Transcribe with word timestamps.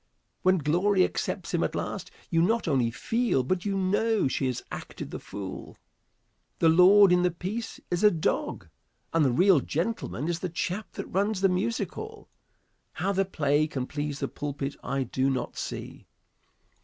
When 0.41 0.57
Glory 0.57 1.03
accepts 1.05 1.53
him 1.53 1.63
at 1.63 1.75
last, 1.75 2.09
you 2.31 2.41
not 2.41 2.67
only 2.67 2.89
feel, 2.89 3.43
but 3.43 3.65
you 3.65 3.77
know 3.77 4.27
she 4.27 4.47
has 4.47 4.63
acted 4.71 5.11
the 5.11 5.19
fool. 5.19 5.77
The 6.57 6.69
lord 6.69 7.11
in 7.11 7.21
the 7.21 7.29
piece 7.29 7.79
is 7.91 8.03
a 8.03 8.09
dog, 8.09 8.67
and 9.13 9.23
the 9.23 9.31
real 9.31 9.59
gentleman 9.59 10.27
is 10.27 10.39
the 10.39 10.49
chap 10.49 10.93
that 10.93 11.05
runs 11.05 11.41
the 11.41 11.49
music 11.49 11.91
hall. 11.93 12.27
How 12.93 13.11
the 13.11 13.25
play 13.25 13.67
can 13.67 13.85
please 13.85 14.17
the 14.17 14.27
pulpit 14.27 14.75
I 14.83 15.03
do 15.03 15.29
not 15.29 15.55
see. 15.55 16.07